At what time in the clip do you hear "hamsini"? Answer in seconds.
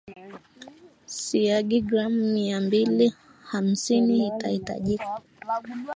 3.43-4.27